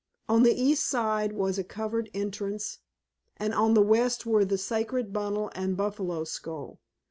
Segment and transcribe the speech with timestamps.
[0.27, 2.79] On the east side was a covered entrance,
[3.37, 6.79] and on the west were the sacred bundle and buffalo skull.